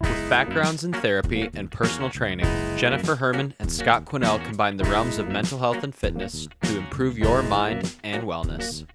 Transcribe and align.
With 0.00 0.30
backgrounds 0.30 0.84
in 0.84 0.92
therapy 0.92 1.50
and 1.54 1.70
personal 1.70 2.10
training, 2.10 2.46
Jennifer 2.76 3.16
Herman 3.16 3.54
and 3.58 3.70
Scott 3.70 4.04
Quinnell 4.04 4.42
combine 4.44 4.76
the 4.76 4.84
realms 4.84 5.18
of 5.18 5.28
mental 5.28 5.58
health 5.58 5.82
and 5.82 5.94
fitness 5.94 6.48
to 6.62 6.78
improve 6.78 7.18
your 7.18 7.42
mind 7.42 7.94
and 8.02 8.24
wellness. 8.24 8.86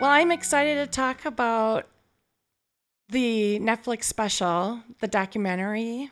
Well, 0.00 0.10
I'm 0.10 0.32
excited 0.32 0.76
to 0.76 0.86
talk 0.86 1.24
about 1.24 1.86
the 3.14 3.58
Netflix 3.60 4.04
special, 4.04 4.80
the 5.00 5.08
documentary, 5.08 6.10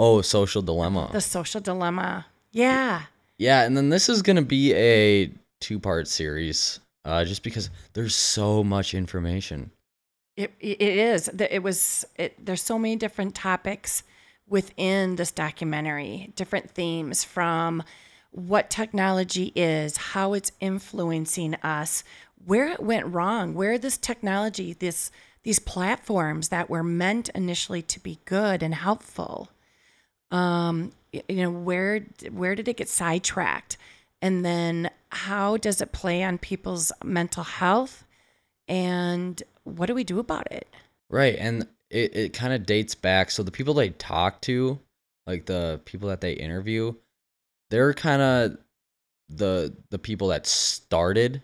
Oh, 0.00 0.22
social 0.22 0.62
dilemma. 0.62 1.10
The 1.12 1.20
Social 1.20 1.60
Dilemma. 1.60 2.26
Yeah. 2.52 3.02
yeah, 3.36 3.64
and 3.64 3.76
then 3.76 3.88
this 3.88 4.08
is 4.08 4.22
gonna 4.22 4.42
be 4.42 4.72
a 4.72 5.28
two-part 5.60 6.06
series, 6.06 6.78
uh, 7.04 7.24
just 7.24 7.42
because 7.42 7.68
there's 7.94 8.14
so 8.14 8.62
much 8.62 8.94
information. 8.94 9.72
It, 10.36 10.52
it 10.60 10.80
is. 10.80 11.28
It 11.28 11.64
was. 11.64 12.04
It, 12.16 12.46
there's 12.46 12.62
so 12.62 12.78
many 12.78 12.94
different 12.94 13.34
topics 13.34 14.04
within 14.46 15.16
this 15.16 15.32
documentary, 15.32 16.32
different 16.36 16.70
themes 16.70 17.24
from 17.24 17.82
what 18.30 18.70
technology 18.70 19.52
is, 19.56 19.96
how 19.96 20.34
it's 20.34 20.52
influencing 20.60 21.56
us, 21.56 22.04
where 22.46 22.68
it 22.68 22.80
went 22.80 23.06
wrong, 23.06 23.54
where 23.54 23.78
this 23.78 23.98
technology, 23.98 24.74
this 24.74 25.10
these 25.42 25.58
platforms 25.58 26.48
that 26.48 26.68
were 26.68 26.82
meant 26.82 27.28
initially 27.30 27.82
to 27.82 28.00
be 28.00 28.18
good 28.24 28.62
and 28.62 28.74
helpful, 28.74 29.48
um, 30.30 30.92
you 31.12 31.22
know, 31.36 31.50
where 31.50 32.00
where 32.30 32.54
did 32.54 32.68
it 32.68 32.76
get 32.76 32.88
sidetracked, 32.88 33.76
and 34.20 34.44
then 34.44 34.90
how 35.10 35.56
does 35.56 35.80
it 35.80 35.92
play 35.92 36.22
on 36.22 36.38
people's 36.38 36.92
mental 37.02 37.44
health, 37.44 38.04
and 38.66 39.42
what 39.64 39.86
do 39.86 39.94
we 39.94 40.04
do 40.04 40.18
about 40.18 40.50
it? 40.52 40.68
Right, 41.10 41.36
and 41.38 41.66
it, 41.90 42.14
it 42.14 42.32
kind 42.32 42.52
of 42.52 42.66
dates 42.66 42.94
back. 42.94 43.30
So 43.30 43.42
the 43.42 43.50
people 43.50 43.74
they 43.74 43.90
talk 43.90 44.42
to, 44.42 44.78
like 45.26 45.46
the 45.46 45.80
people 45.84 46.08
that 46.08 46.20
they 46.20 46.32
interview, 46.32 46.94
they're 47.70 47.94
kind 47.94 48.22
of 48.22 48.58
the 49.28 49.74
the 49.90 49.98
people 49.98 50.28
that 50.28 50.46
started 50.46 51.42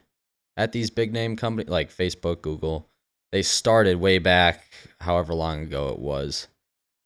at 0.56 0.72
these 0.72 0.91
big 0.91 1.12
name 1.12 1.36
companies 1.36 1.70
like 1.70 1.91
Facebook, 1.91 2.42
Google. 2.42 2.88
They 3.34 3.42
started 3.42 3.96
way 3.96 4.18
back, 4.18 4.62
however 5.00 5.34
long 5.34 5.62
ago 5.62 5.88
it 5.88 5.98
was, 5.98 6.46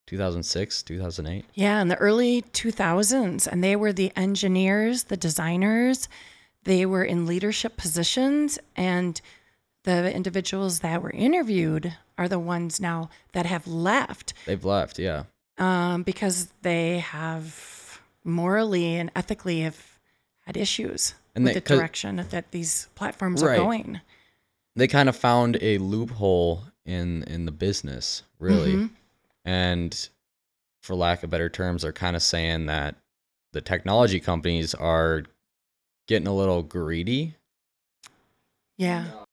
2006, 0.08 0.82
2008. 0.82 1.46
Yeah, 1.54 1.80
in 1.80 1.88
the 1.88 1.96
early 1.96 2.42
2000s. 2.42 3.46
And 3.46 3.64
they 3.64 3.74
were 3.74 3.94
the 3.94 4.12
engineers, 4.14 5.04
the 5.04 5.16
designers, 5.16 6.06
they 6.64 6.84
were 6.84 7.02
in 7.02 7.24
leadership 7.24 7.78
positions. 7.78 8.58
And 8.76 9.18
the 9.84 10.14
individuals 10.14 10.80
that 10.80 11.00
were 11.02 11.12
interviewed 11.12 11.94
are 12.18 12.28
the 12.28 12.38
ones 12.38 12.78
now 12.78 13.08
that 13.32 13.46
have 13.46 13.66
left 13.66 14.34
They've 14.44 14.62
left, 14.62 14.98
yeah. 14.98 15.22
um, 15.56 16.02
because 16.02 16.48
they 16.60 16.98
have 16.98 18.02
morally 18.22 18.96
and 18.96 19.10
ethically 19.16 19.60
have 19.62 19.98
had 20.44 20.58
issues 20.58 21.14
And 21.34 21.44
with 21.44 21.54
they- 21.54 21.60
the 21.60 21.66
direction 21.74 22.16
that 22.16 22.50
these 22.50 22.88
platforms 22.96 23.42
Right. 23.42 23.58
are 23.58 23.62
going. 23.62 24.02
They 24.78 24.86
kind 24.88 25.08
of 25.08 25.16
found 25.16 25.58
a 25.60 25.78
loophole 25.78 26.62
in 26.86 27.24
in 27.24 27.44
the 27.46 27.52
business, 27.52 28.22
really. 28.38 28.74
Mhm. 28.74 28.90
and 29.44 30.08
for 30.82 30.94
lack 30.94 31.22
of 31.22 31.30
better 31.30 31.48
terms 31.48 31.84
are 31.84 31.92
kind 31.92 32.14
of 32.16 32.22
saying 32.22 32.66
that 32.66 32.96
the 33.52 33.60
technology 33.60 34.20
companies 34.20 34.74
are 34.74 35.24
getting 36.06 36.26
a 36.28 36.34
little 36.34 36.62
greedy 36.62 37.34
Yeah. 38.76 39.24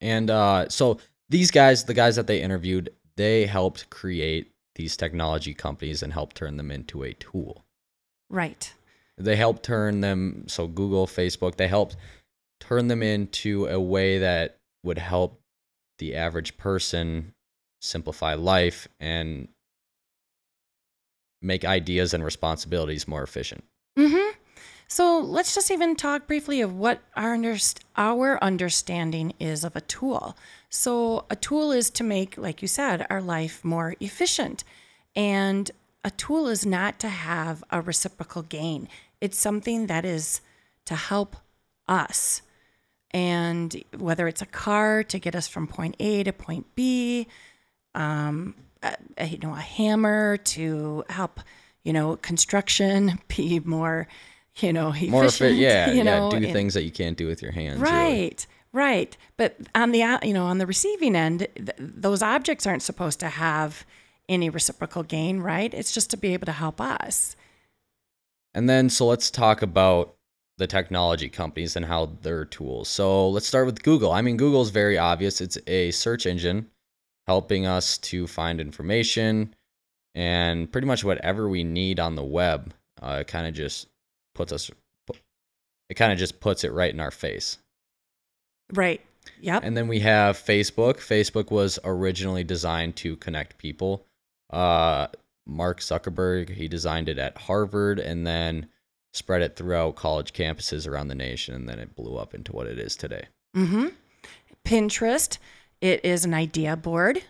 and 0.00 0.30
uh, 0.30 0.68
so 0.68 0.98
these 1.28 1.50
guys 1.50 1.84
the 1.84 1.94
guys 1.94 2.16
that 2.16 2.26
they 2.26 2.40
interviewed 2.42 2.90
they 3.16 3.46
helped 3.46 3.90
create 3.90 4.52
these 4.74 4.96
technology 4.96 5.54
companies 5.54 6.02
and 6.02 6.12
help 6.12 6.32
turn 6.34 6.56
them 6.56 6.70
into 6.70 7.02
a 7.02 7.12
tool 7.14 7.64
Right. 8.30 8.72
they 9.18 9.36
helped 9.36 9.62
turn 9.64 10.00
them 10.00 10.44
so 10.48 10.66
google 10.66 11.06
facebook 11.06 11.56
they 11.56 11.68
helped 11.68 11.96
turn 12.60 12.88
them 12.88 13.02
into 13.02 13.66
a 13.66 13.80
way 13.80 14.18
that 14.18 14.58
would 14.82 14.98
help 14.98 15.40
the 15.98 16.14
average 16.14 16.56
person 16.56 17.34
simplify 17.80 18.34
life 18.34 18.88
and 19.00 19.48
make 21.40 21.64
ideas 21.64 22.14
and 22.14 22.24
responsibilities 22.24 23.08
more 23.08 23.22
efficient 23.22 23.64
hmm 23.96 24.30
So 24.86 25.18
let's 25.18 25.54
just 25.54 25.70
even 25.70 25.96
talk 25.96 26.26
briefly 26.26 26.60
of 26.60 26.74
what 26.76 27.00
our 27.16 27.34
underst- 27.36 27.80
our 27.96 28.42
understanding 28.42 29.32
is 29.40 29.64
of 29.64 29.74
a 29.74 29.80
tool. 29.80 30.36
So 30.68 31.24
a 31.30 31.36
tool 31.36 31.72
is 31.72 31.88
to 31.90 32.04
make, 32.04 32.36
like 32.36 32.60
you 32.62 32.68
said, 32.68 33.06
our 33.08 33.22
life 33.22 33.64
more 33.64 33.94
efficient, 34.00 34.64
and 35.16 35.70
a 36.04 36.10
tool 36.10 36.46
is 36.48 36.66
not 36.66 36.98
to 37.00 37.08
have 37.08 37.64
a 37.70 37.80
reciprocal 37.80 38.42
gain. 38.42 38.88
It's 39.20 39.38
something 39.38 39.86
that 39.86 40.04
is 40.04 40.40
to 40.84 40.94
help 40.94 41.36
us, 41.88 42.42
and 43.14 43.82
whether 43.96 44.26
it's 44.28 44.42
a 44.42 44.46
car 44.46 45.02
to 45.04 45.18
get 45.18 45.34
us 45.34 45.48
from 45.48 45.66
point 45.66 45.96
A 46.00 46.22
to 46.24 46.32
point 46.32 46.66
B, 46.74 47.26
um, 47.94 48.54
a, 48.82 49.26
you 49.26 49.38
know, 49.38 49.52
a 49.52 49.60
hammer 49.60 50.36
to 50.38 51.04
help, 51.08 51.40
you 51.84 51.92
know, 51.92 52.16
construction 52.16 53.18
be 53.28 53.60
more, 53.60 54.08
you 54.56 54.72
know, 54.72 54.88
efficient. 54.90 55.10
more 55.10 55.24
efficient 55.24 55.58
yeah 55.58 55.92
you 55.92 56.04
know, 56.04 56.30
yeah 56.32 56.38
do 56.38 56.44
and- 56.44 56.52
things 56.52 56.74
that 56.74 56.84
you 56.84 56.90
can't 56.90 57.16
do 57.16 57.26
with 57.26 57.42
your 57.42 57.52
hands 57.52 57.80
really. 57.80 57.94
Right, 57.94 58.46
right. 58.72 59.16
But 59.36 59.56
on 59.74 59.92
the 59.92 60.18
you 60.22 60.32
know 60.32 60.46
on 60.46 60.58
the 60.58 60.66
receiving 60.66 61.16
end, 61.16 61.46
th- 61.56 61.76
those 61.78 62.22
objects 62.22 62.66
aren't 62.66 62.82
supposed 62.82 63.20
to 63.20 63.28
have 63.28 63.84
any 64.28 64.50
reciprocal 64.50 65.02
gain, 65.02 65.40
right? 65.40 65.72
It's 65.74 65.92
just 65.92 66.10
to 66.10 66.16
be 66.16 66.32
able 66.32 66.46
to 66.46 66.52
help 66.52 66.80
us. 66.80 67.36
And 68.54 68.68
then, 68.68 68.90
so 68.90 69.06
let's 69.06 69.30
talk 69.30 69.62
about 69.62 70.14
the 70.62 70.66
technology 70.68 71.28
companies 71.28 71.74
and 71.74 71.84
how 71.84 72.06
their 72.22 72.44
tools. 72.44 72.88
So 72.88 73.28
let's 73.28 73.48
start 73.48 73.66
with 73.66 73.82
Google. 73.82 74.12
I 74.12 74.22
mean, 74.22 74.36
Google 74.36 74.62
is 74.62 74.70
very 74.70 74.96
obvious. 74.96 75.40
It's 75.40 75.58
a 75.66 75.90
search 75.90 76.24
engine 76.24 76.70
helping 77.26 77.66
us 77.66 77.98
to 77.98 78.28
find 78.28 78.60
information 78.60 79.54
and 80.14 80.70
pretty 80.70 80.86
much 80.86 81.02
whatever 81.02 81.48
we 81.48 81.64
need 81.64 81.98
on 81.98 82.14
the 82.14 82.22
web. 82.22 82.72
Uh, 83.02 83.18
it 83.22 83.26
kind 83.26 83.48
of 83.48 83.54
just 83.54 83.88
puts 84.36 84.52
us, 84.52 84.70
it 85.88 85.94
kind 85.94 86.12
of 86.12 86.18
just 86.18 86.38
puts 86.38 86.62
it 86.62 86.72
right 86.72 86.94
in 86.94 87.00
our 87.00 87.10
face. 87.10 87.58
Right. 88.72 89.00
Yep. 89.40 89.64
And 89.64 89.76
then 89.76 89.88
we 89.88 89.98
have 89.98 90.36
Facebook. 90.38 90.98
Facebook 90.98 91.50
was 91.50 91.80
originally 91.82 92.44
designed 92.44 92.94
to 92.96 93.16
connect 93.16 93.58
people. 93.58 94.06
Uh, 94.50 95.08
Mark 95.44 95.80
Zuckerberg, 95.80 96.50
he 96.50 96.68
designed 96.68 97.08
it 97.08 97.18
at 97.18 97.36
Harvard 97.36 97.98
and 97.98 98.24
then 98.24 98.68
spread 99.12 99.42
it 99.42 99.56
throughout 99.56 99.96
college 99.96 100.32
campuses 100.32 100.88
around 100.88 101.08
the 101.08 101.14
nation. 101.14 101.54
And 101.54 101.68
then 101.68 101.78
it 101.78 101.94
blew 101.94 102.16
up 102.16 102.34
into 102.34 102.52
what 102.52 102.66
it 102.66 102.78
is 102.78 102.96
today. 102.96 103.26
mm-hmm. 103.56 103.88
Pinterest. 104.64 105.38
It 105.80 106.04
is 106.04 106.24
an 106.24 106.34
idea 106.34 106.76
board 106.76 107.22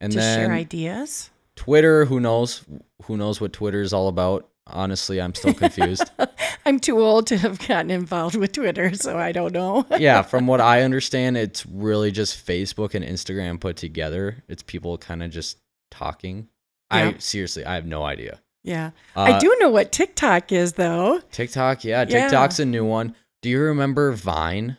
And 0.00 0.12
to 0.12 0.20
share 0.20 0.52
ideas. 0.52 1.30
Twitter, 1.56 2.04
who 2.04 2.18
knows? 2.18 2.64
Who 3.04 3.16
knows 3.16 3.40
what 3.40 3.52
Twitter 3.52 3.80
is 3.80 3.92
all 3.92 4.08
about? 4.08 4.48
Honestly, 4.66 5.20
I'm 5.20 5.34
still 5.34 5.54
confused. 5.54 6.10
I'm 6.66 6.80
too 6.80 6.98
old 6.98 7.26
to 7.28 7.36
have 7.36 7.58
gotten 7.68 7.90
involved 7.90 8.34
with 8.34 8.52
Twitter, 8.52 8.94
so 8.94 9.18
I 9.18 9.30
don't 9.30 9.52
know. 9.52 9.86
yeah, 9.98 10.22
from 10.22 10.46
what 10.46 10.60
I 10.60 10.82
understand, 10.82 11.36
it's 11.36 11.64
really 11.66 12.10
just 12.10 12.44
Facebook 12.44 12.94
and 12.94 13.04
Instagram 13.04 13.60
put 13.60 13.76
together. 13.76 14.42
It's 14.48 14.62
people 14.62 14.96
kind 14.98 15.22
of 15.22 15.30
just 15.30 15.58
talking. 15.90 16.48
I 16.90 17.14
seriously, 17.18 17.64
I 17.64 17.74
have 17.74 17.86
no 17.86 18.02
idea. 18.04 18.40
Yeah. 18.64 18.90
Uh, 19.14 19.22
I 19.22 19.38
do 19.38 19.56
know 19.60 19.70
what 19.70 19.92
TikTok 19.92 20.50
is, 20.50 20.72
though. 20.72 21.20
TikTok, 21.30 21.84
yeah, 21.84 22.04
Yeah. 22.08 22.22
TikTok's 22.22 22.58
a 22.58 22.64
new 22.64 22.84
one. 22.84 23.14
Do 23.42 23.50
you 23.50 23.60
remember 23.60 24.10
Vine? 24.12 24.78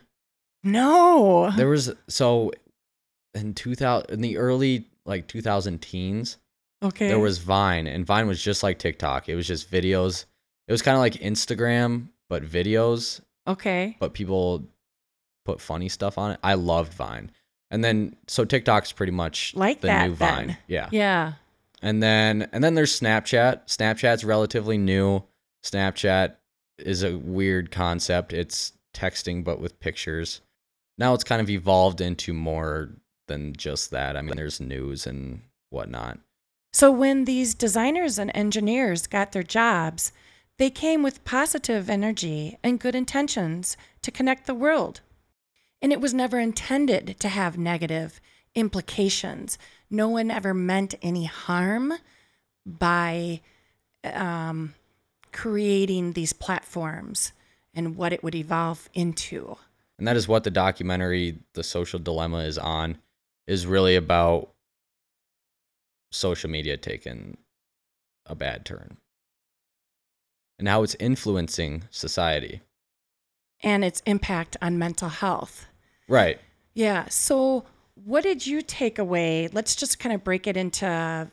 No. 0.64 1.50
There 1.56 1.68
was 1.68 1.94
so 2.08 2.50
in 3.34 3.54
2000 3.54 4.10
in 4.10 4.20
the 4.20 4.36
early 4.36 4.86
like 5.04 5.28
2000 5.28 5.80
teens, 5.80 6.38
okay. 6.82 7.06
there 7.06 7.20
was 7.20 7.38
Vine 7.38 7.86
and 7.86 8.04
Vine 8.04 8.26
was 8.26 8.42
just 8.42 8.64
like 8.64 8.78
TikTok. 8.80 9.28
It 9.28 9.36
was 9.36 9.46
just 9.46 9.70
videos. 9.70 10.24
It 10.66 10.72
was 10.72 10.82
kind 10.82 10.96
of 10.96 11.00
like 11.00 11.14
Instagram 11.14 12.08
but 12.28 12.42
videos, 12.42 13.20
okay. 13.46 13.96
but 14.00 14.12
people 14.12 14.64
put 15.44 15.60
funny 15.60 15.88
stuff 15.88 16.18
on 16.18 16.32
it. 16.32 16.40
I 16.42 16.54
loved 16.54 16.92
Vine. 16.92 17.30
And 17.70 17.84
then 17.84 18.16
so 18.26 18.44
TikTok's 18.44 18.90
pretty 18.90 19.12
much 19.12 19.54
Like 19.54 19.80
the 19.80 19.86
that 19.86 20.08
new 20.08 20.16
then. 20.16 20.46
Vine. 20.48 20.56
Yeah. 20.66 20.88
Yeah. 20.90 21.32
And 21.82 22.02
then 22.02 22.48
and 22.52 22.62
then 22.64 22.74
there's 22.74 22.98
Snapchat. 22.98 23.66
Snapchat's 23.66 24.24
relatively 24.24 24.78
new. 24.78 25.22
Snapchat 25.64 26.36
is 26.78 27.02
a 27.02 27.16
weird 27.16 27.70
concept. 27.70 28.32
It's 28.32 28.72
texting 28.94 29.44
but 29.44 29.60
with 29.60 29.80
pictures. 29.80 30.40
Now 30.98 31.14
it's 31.14 31.24
kind 31.24 31.42
of 31.42 31.50
evolved 31.50 32.00
into 32.00 32.32
more 32.32 32.90
than 33.28 33.54
just 33.54 33.90
that. 33.90 34.16
I 34.16 34.22
mean, 34.22 34.36
there's 34.36 34.60
news 34.60 35.06
and 35.06 35.42
whatnot. 35.70 36.18
So 36.72 36.90
when 36.90 37.24
these 37.24 37.54
designers 37.54 38.18
and 38.18 38.30
engineers 38.34 39.06
got 39.06 39.32
their 39.32 39.42
jobs, 39.42 40.12
they 40.58 40.70
came 40.70 41.02
with 41.02 41.24
positive 41.24 41.90
energy 41.90 42.58
and 42.62 42.80
good 42.80 42.94
intentions 42.94 43.76
to 44.02 44.10
connect 44.10 44.46
the 44.46 44.54
world. 44.54 45.00
And 45.82 45.92
it 45.92 46.00
was 46.00 46.14
never 46.14 46.38
intended 46.38 47.16
to 47.20 47.28
have 47.28 47.58
negative 47.58 48.20
implications. 48.54 49.58
No 49.90 50.08
one 50.08 50.30
ever 50.30 50.52
meant 50.54 50.94
any 51.02 51.24
harm 51.24 51.92
by 52.64 53.40
um, 54.04 54.74
creating 55.32 56.12
these 56.12 56.32
platforms 56.32 57.32
and 57.74 57.96
what 57.96 58.12
it 58.12 58.22
would 58.24 58.34
evolve 58.34 58.88
into. 58.94 59.56
And 59.98 60.06
that 60.06 60.16
is 60.16 60.28
what 60.28 60.44
the 60.44 60.50
documentary 60.50 61.38
The 61.54 61.62
Social 61.62 61.98
Dilemma 61.98 62.38
is 62.38 62.58
on 62.58 62.98
is 63.46 63.66
really 63.66 63.96
about 63.96 64.50
social 66.10 66.50
media 66.50 66.76
taking 66.76 67.36
a 68.26 68.34
bad 68.34 68.64
turn 68.64 68.96
and 70.58 70.68
how 70.68 70.82
it's 70.82 70.96
influencing 70.98 71.84
society 71.90 72.60
and 73.62 73.84
its 73.84 74.02
impact 74.06 74.56
on 74.60 74.78
mental 74.78 75.08
health. 75.08 75.66
Right. 76.08 76.38
Yeah. 76.74 77.06
So, 77.08 77.64
what 78.04 78.22
did 78.22 78.46
you 78.46 78.62
take 78.62 78.98
away? 78.98 79.48
Let's 79.52 79.74
just 79.74 79.98
kind 79.98 80.14
of 80.14 80.22
break 80.22 80.46
it 80.46 80.56
into 80.56 81.30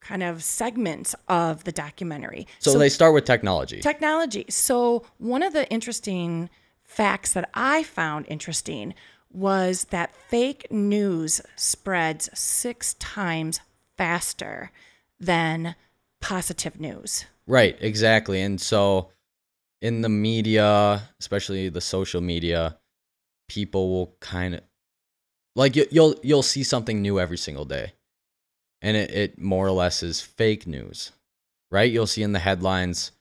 kind 0.00 0.22
of 0.22 0.42
segments 0.42 1.14
of 1.28 1.64
the 1.64 1.72
documentary. 1.72 2.46
So, 2.58 2.72
so 2.72 2.78
they 2.78 2.88
start 2.88 3.14
with 3.14 3.24
technology. 3.24 3.80
Technology. 3.80 4.44
So, 4.48 5.04
one 5.18 5.42
of 5.42 5.52
the 5.52 5.68
interesting 5.70 6.50
facts 6.82 7.32
that 7.32 7.48
I 7.54 7.84
found 7.84 8.26
interesting 8.28 8.94
was 9.32 9.84
that 9.84 10.14
fake 10.14 10.70
news 10.70 11.40
spreads 11.56 12.28
six 12.34 12.94
times 12.94 13.60
faster 13.96 14.70
than 15.18 15.74
positive 16.20 16.78
news. 16.78 17.24
Right, 17.46 17.76
exactly. 17.80 18.40
And 18.42 18.60
so 18.60 19.10
in 19.80 20.02
the 20.02 20.08
media, 20.08 21.02
especially 21.18 21.68
the 21.68 21.80
social 21.80 22.20
media, 22.20 22.78
people 23.48 23.90
will 23.90 24.16
kind 24.20 24.54
of 24.54 24.60
like 25.54 25.76
you, 25.76 25.86
you'll 25.90 26.16
you'll 26.22 26.42
see 26.42 26.62
something 26.62 27.02
new 27.02 27.20
every 27.20 27.38
single 27.38 27.64
day. 27.64 27.92
And 28.80 28.96
it, 28.96 29.10
it 29.10 29.38
more 29.38 29.66
or 29.66 29.72
less 29.72 30.02
is 30.02 30.20
fake 30.20 30.66
news. 30.66 31.12
Right? 31.70 31.90
You'll 31.90 32.06
see 32.06 32.22
in 32.22 32.32
the 32.32 32.38
headlines 32.38 33.12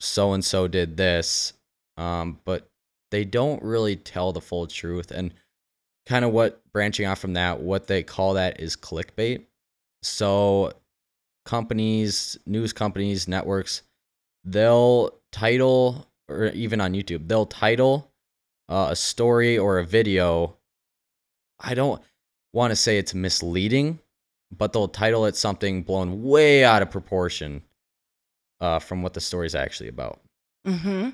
so 0.00 0.32
and 0.32 0.44
so 0.44 0.68
did 0.68 0.96
this. 0.96 1.52
Um, 1.96 2.40
but 2.44 2.68
they 3.10 3.24
don't 3.24 3.62
really 3.62 3.96
tell 3.96 4.32
the 4.32 4.40
full 4.40 4.66
truth. 4.66 5.10
And 5.10 5.32
kind 6.06 6.24
of 6.24 6.32
what 6.32 6.60
branching 6.72 7.06
off 7.06 7.18
from 7.18 7.34
that, 7.34 7.60
what 7.60 7.86
they 7.86 8.02
call 8.02 8.34
that 8.34 8.60
is 8.60 8.76
clickbait. 8.76 9.44
So 10.02 10.72
companies, 11.44 12.38
news 12.46 12.72
companies, 12.72 13.28
networks, 13.28 13.82
they'll 14.44 15.18
title, 15.32 16.06
or 16.28 16.46
even 16.46 16.80
on 16.80 16.92
YouTube, 16.92 17.28
they'll 17.28 17.46
title 17.46 18.10
uh, 18.68 18.88
a 18.90 18.96
story 18.96 19.58
or 19.58 19.78
a 19.78 19.84
video. 19.84 20.55
I 21.60 21.74
don't 21.74 22.02
want 22.52 22.70
to 22.70 22.76
say 22.76 22.98
it's 22.98 23.14
misleading, 23.14 23.98
but 24.50 24.72
they'll 24.72 24.88
title 24.88 25.26
it 25.26 25.36
something 25.36 25.82
blown 25.82 26.22
way 26.22 26.64
out 26.64 26.82
of 26.82 26.90
proportion 26.90 27.62
uh, 28.60 28.78
from 28.78 29.02
what 29.02 29.14
the 29.14 29.20
story 29.20 29.46
is 29.46 29.54
actually 29.54 29.88
about. 29.88 30.20
Mm-hmm 30.66 31.10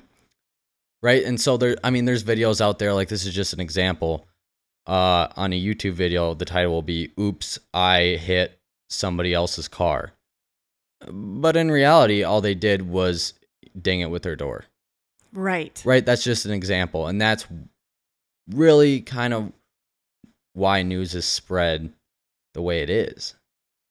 right? 1.03 1.23
And 1.23 1.39
so 1.39 1.57
there, 1.57 1.75
I 1.83 1.91
mean, 1.91 2.05
there's 2.05 2.23
videos 2.23 2.61
out 2.61 2.79
there 2.79 2.93
like 2.93 3.09
this 3.09 3.27
is 3.27 3.35
just 3.35 3.53
an 3.53 3.59
example. 3.59 4.25
Uh, 4.87 5.27
on 5.37 5.53
a 5.53 5.61
YouTube 5.61 5.93
video, 5.93 6.33
the 6.33 6.43
title 6.43 6.73
will 6.73 6.81
be 6.81 7.11
"Oops, 7.17 7.59
I 7.73 8.19
hit 8.19 8.59
somebody 8.89 9.33
else's 9.33 9.69
car," 9.69 10.11
but 11.07 11.55
in 11.55 11.71
reality, 11.71 12.23
all 12.23 12.41
they 12.41 12.55
did 12.55 12.81
was 12.81 13.33
ding 13.79 14.01
it 14.01 14.09
with 14.09 14.23
their 14.23 14.35
door. 14.35 14.65
Right. 15.31 15.81
Right. 15.85 16.05
That's 16.05 16.23
just 16.23 16.45
an 16.45 16.51
example, 16.51 17.07
and 17.07 17.21
that's 17.21 17.45
really 18.49 18.99
kind 18.99 19.33
of 19.33 19.53
why 20.53 20.81
news 20.83 21.15
is 21.15 21.25
spread 21.25 21.91
the 22.53 22.61
way 22.61 22.81
it 22.81 22.89
is. 22.89 23.35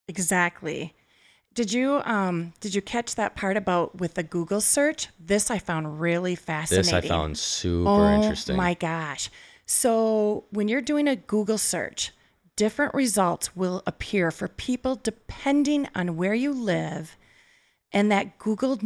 Exactly. 0.08 0.94
Did 1.54 1.72
you 1.72 2.00
um 2.04 2.54
did 2.60 2.74
you 2.74 2.80
catch 2.80 3.14
that 3.16 3.36
part 3.36 3.56
about 3.56 4.00
with 4.00 4.14
the 4.14 4.22
Google 4.22 4.60
search? 4.60 5.08
This 5.20 5.50
I 5.50 5.58
found 5.58 6.00
really 6.00 6.34
fascinating. 6.34 6.84
This 6.84 7.04
I 7.04 7.06
found 7.06 7.36
super 7.36 7.88
interesting. 7.88 8.10
oh, 8.10 8.22
interesting. 8.22 8.56
My 8.56 8.74
gosh. 8.74 9.30
So 9.66 10.44
when 10.50 10.68
you're 10.68 10.80
doing 10.80 11.08
a 11.08 11.16
Google 11.16 11.58
search, 11.58 12.12
different 12.56 12.94
results 12.94 13.54
will 13.54 13.82
appear 13.86 14.30
for 14.30 14.48
people 14.48 14.96
depending 14.96 15.88
on 15.94 16.16
where 16.16 16.34
you 16.34 16.52
live 16.52 17.16
and 17.92 18.10
that 18.10 18.38
Google 18.38 18.78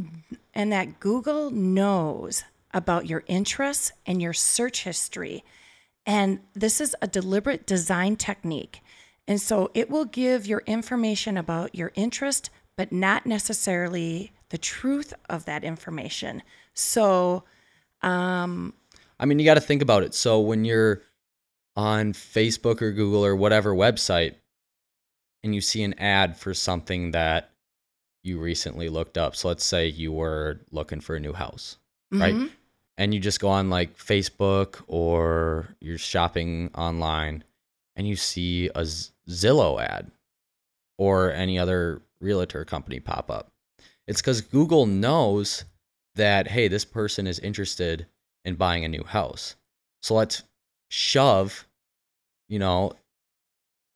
and 0.55 0.73
that 0.73 0.99
Google 0.99 1.50
knows 1.50 2.43
about 2.75 3.06
your 3.06 3.23
interests 3.26 3.93
and 4.05 4.20
your 4.20 4.32
search 4.32 4.82
history. 4.82 5.44
And 6.06 6.41
this 6.55 6.81
is 6.81 6.94
a 7.03 7.08
deliberate 7.08 7.67
design 7.67 8.17
technique. 8.17 8.81
And 9.29 9.41
so 9.41 9.70
it 9.75 9.91
will 9.91 10.05
give 10.05 10.47
your 10.47 10.62
information 10.67 11.37
about 11.37 11.75
your 11.75 11.91
interest, 11.97 12.50
but 12.76 12.93
not 12.93 13.26
necessarily 13.26 14.32
the 14.50 14.58
truth 14.58 15.12
of 15.29 15.44
that 15.47 15.64
information. 15.64 16.43
So, 16.75 17.43
um, 18.03 18.73
I 19.19 19.26
mean, 19.26 19.41
you 19.41 19.44
got 19.44 19.55
to 19.55 19.61
think 19.61 19.82
about 19.82 20.05
it. 20.05 20.14
So 20.14 20.41
when 20.41 20.64
you're 20.64 21.03
on 21.76 22.12
Facebook 22.12 22.81
or 22.81 22.93
Google 22.93 23.25
or 23.25 23.35
whatever 23.35 23.75
website 23.75 24.37
and 25.43 25.55
you 25.55 25.61
see 25.61 25.82
an 25.82 25.94
ad 25.99 26.37
for 26.37 26.55
something 26.55 27.11
that 27.11 27.50
you 28.23 28.38
recently 28.38 28.88
looked 28.88 29.19
up. 29.19 29.37
So 29.37 29.49
let's 29.49 29.64
say 29.64 29.87
you 29.87 30.12
were 30.12 30.61
looking 30.70 31.00
for 31.00 31.14
a 31.14 31.20
new 31.20 31.32
house, 31.32 31.76
mm-hmm. 32.12 32.23
right? 32.23 32.50
And 32.99 33.13
you 33.13 33.21
just 33.21 33.41
go 33.41 33.49
on 33.49 33.69
like 33.69 33.99
Facebook 33.99 34.83
or 34.87 35.69
you're 35.81 35.99
shopping 35.99 36.71
online 36.75 37.45
and 37.95 38.09
you 38.09 38.17
see 38.17 38.69
a 38.69 38.83
Zillow 39.29 39.83
ad 39.83 40.11
or 40.99 41.33
any 41.33 41.59
other 41.59 42.01
realtor 42.21 42.65
company 42.65 43.01
pop 43.01 43.31
up. 43.31 43.53
It's 44.07 44.21
because 44.21 44.41
Google 44.41 44.87
knows 44.87 45.65
that, 46.15 46.49
hey, 46.49 46.69
this 46.69 46.85
person 46.85 47.27
is 47.27 47.39
interested 47.39 48.07
in 48.45 48.55
buying 48.55 48.85
a 48.85 48.89
new 48.89 49.05
house. 49.05 49.57
So 50.03 50.15
let's 50.15 50.43
shove, 50.89 51.67
you 52.49 52.59
know, 52.59 52.93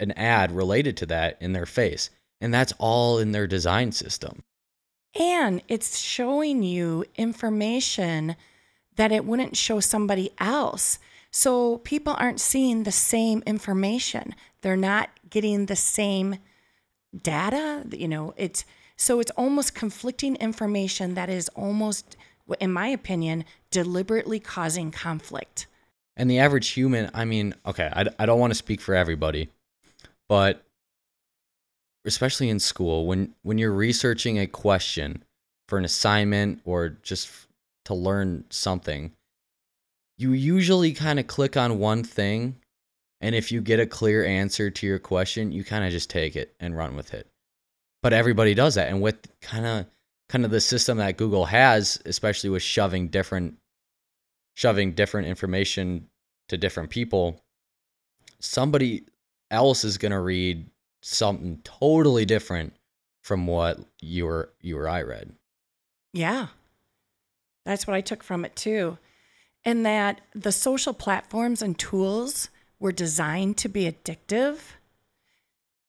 an 0.01 0.13
ad 0.13 0.53
related 0.53 0.97
to 0.99 1.07
that 1.07 1.39
in 1.41 1.53
their 1.53 1.67
face. 1.67 2.11
And 2.41 2.53
that's 2.53 2.73
all 2.79 3.19
in 3.19 3.33
their 3.33 3.47
design 3.47 3.93
system. 3.93 4.43
And 5.19 5.63
it's 5.69 5.99
showing 5.99 6.63
you 6.63 7.05
information 7.17 8.37
that 9.01 9.13
it 9.13 9.25
wouldn't 9.25 9.57
show 9.57 9.81
somebody 9.81 10.31
else. 10.39 10.99
So 11.31 11.79
people 11.79 12.15
aren't 12.19 12.39
seeing 12.39 12.83
the 12.83 12.93
same 12.93 13.43
information. 13.47 14.35
They're 14.61 14.77
not 14.77 15.09
getting 15.31 15.65
the 15.65 15.77
same 15.77 16.37
data. 17.23 17.87
You 17.91 18.09
know, 18.09 18.35
it's 18.37 18.67
so 18.97 19.19
it's 19.19 19.31
almost 19.39 19.75
conflicting 19.75 20.37
information 20.37 21.15
that 21.15 21.31
is 21.31 21.49
almost, 21.55 22.19
in 22.61 22.75
my 22.75 22.89
opinion, 22.89 23.47
deliberately 23.71 24.39
causing 24.39 24.91
conflict. 24.91 25.67
And 26.15 26.31
the 26.31 26.39
average 26.39 26.69
human, 26.69 27.11
I 27.15 27.25
mean, 27.25 27.55
okay, 27.65 27.89
I, 27.91 28.05
I 28.19 28.27
don't 28.27 28.39
want 28.39 28.51
to 28.51 28.55
speak 28.55 28.83
for 28.83 28.95
everybody, 28.95 29.49
but 30.29 30.63
especially 32.05 32.51
in 32.51 32.61
school, 32.61 33.07
when, 33.07 33.35
when 33.41 33.57
you're 33.57 33.73
researching 33.73 34.39
a 34.39 34.47
question 34.47 35.25
for 35.69 35.79
an 35.79 35.87
assignment 35.87 36.61
or 36.67 36.91
just 37.03 37.31
to 37.91 37.95
learn 37.95 38.45
something, 38.51 39.13
you 40.17 40.33
usually 40.33 40.93
kind 40.93 41.19
of 41.19 41.27
click 41.27 41.57
on 41.57 41.79
one 41.79 42.05
thing 42.05 42.57
and 43.21 43.35
if 43.35 43.53
you 43.53 43.61
get 43.61 43.81
a 43.81 43.87
clear 43.87 44.25
answer 44.25 44.71
to 44.71 44.87
your 44.87 44.99
question, 44.99 45.53
you 45.53 45.63
kind 45.63 45.85
of 45.85 45.91
just 45.91 46.09
take 46.09 46.37
it 46.37 46.55
and 46.59 46.77
run 46.77 46.97
with 46.97 47.13
it. 47.13 47.27
But 48.03 48.13
everybody 48.13 48.55
does 48.55 48.77
that. 48.77 48.89
And 48.89 49.03
with 49.03 49.19
kind 49.43 49.67
of 49.67 49.87
kind 50.29 50.45
of 50.45 50.51
the 50.51 50.61
system 50.61 50.99
that 50.99 51.17
Google 51.17 51.45
has, 51.47 52.01
especially 52.07 52.51
with 52.51 52.63
shoving 52.63 53.09
different 53.09 53.57
shoving 54.55 54.93
different 54.93 55.29
information 55.29 56.09
to 56.49 56.57
different 56.57 56.91
people, 56.91 57.43
somebody 58.41 59.05
else 59.51 59.85
is 59.85 59.99
going 59.99 60.13
to 60.13 60.21
read 60.21 60.67
something 61.03 61.61
totally 61.63 62.25
different 62.25 62.75
from 63.23 63.47
what 63.47 63.81
you 64.01 64.27
or 64.27 64.51
you 64.63 64.79
or 64.79 64.89
I 64.89 65.03
read. 65.03 65.33
Yeah. 66.13 66.49
That's 67.71 67.87
what 67.87 67.97
I 67.97 68.01
took 68.01 68.23
from 68.23 68.45
it 68.45 68.55
too 68.57 68.99
and 69.65 69.85
that 69.85 70.21
the 70.35 70.53
social 70.53 70.93
platforms 70.93 71.63
and 71.63 71.79
tools 71.79 72.49
were 72.79 72.93
designed 72.93 73.57
to 73.59 73.69
be 73.69 73.91
addictive, 73.91 74.59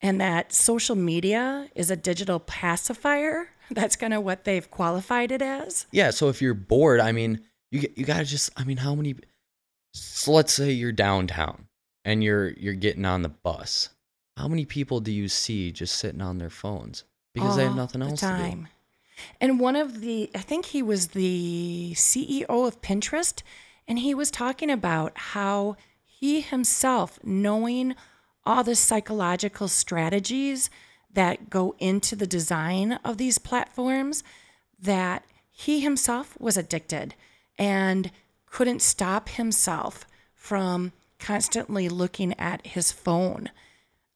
and 0.02 0.20
that 0.20 0.52
social 0.52 0.96
media 0.96 1.70
is 1.76 1.90
a 1.90 1.96
digital 1.96 2.40
pacifier. 2.40 3.50
That's 3.72 3.96
kind 3.96 4.14
of 4.14 4.24
what 4.24 4.44
they've 4.44 4.70
qualified 4.70 5.32
it 5.32 5.42
as. 5.42 5.86
Yeah. 5.92 6.10
So 6.10 6.28
if 6.28 6.42
you're 6.42 6.54
bored, 6.54 7.00
I 7.00 7.12
mean, 7.12 7.42
you 7.72 7.88
you 7.96 8.06
gotta 8.06 8.26
just, 8.26 8.50
I 8.58 8.64
mean, 8.64 8.78
how 8.78 8.96
many? 8.96 9.16
So 9.94 10.32
let's 10.32 10.54
say 10.54 10.72
you're 10.72 10.92
downtown 10.92 11.68
and 12.04 12.24
you're 12.24 12.50
you're 12.52 12.74
getting 12.74 13.06
on 13.06 13.22
the 13.22 13.30
bus, 13.30 13.90
how 14.36 14.48
many 14.48 14.66
people 14.66 15.00
do 15.00 15.12
you 15.12 15.30
see 15.30 15.72
just 15.72 15.96
sitting 15.96 16.22
on 16.22 16.38
their 16.38 16.50
phones 16.50 17.06
because 17.34 17.56
they 17.56 17.64
have 17.64 17.72
all 17.72 17.78
nothing 17.78 18.02
the 18.02 18.08
else 18.08 18.20
to 18.20 18.52
do? 18.52 18.68
And 19.40 19.60
one 19.60 19.76
of 19.76 20.02
the, 20.02 20.30
I 20.36 20.40
think 20.40 20.68
he 20.68 20.82
was 20.82 21.10
the 21.10 21.94
CEO 21.96 22.46
of 22.50 22.82
Pinterest, 22.82 23.42
and 23.88 24.00
he 24.00 24.14
was 24.14 24.32
talking 24.32 24.70
about 24.70 25.12
how 25.16 25.76
he 26.06 26.42
himself, 26.42 27.20
knowing 27.24 27.96
all 28.46 28.64
the 28.64 28.76
psychological 28.76 29.68
strategies 29.68 30.70
that 31.14 31.50
go 31.50 31.76
into 31.80 32.16
the 32.16 32.28
design 32.28 32.94
of 33.04 33.18
these 33.18 33.38
platforms, 33.38 34.24
that 34.80 35.26
he 35.52 35.82
himself 35.82 36.40
was 36.40 36.58
addicted 36.58 37.16
and 37.58 38.12
couldn't 38.46 38.82
stop 38.82 39.30
himself 39.30 40.06
from 40.34 40.92
constantly 41.20 41.88
looking 41.88 42.38
at 42.40 42.66
his 42.66 42.92
phone. 42.92 43.50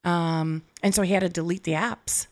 Um, 0.04 0.64
and 0.82 0.94
so 0.94 1.04
he 1.04 1.14
had 1.14 1.22
to 1.22 1.30
delete 1.30 1.64
the 1.64 1.74
apps. 1.74 2.28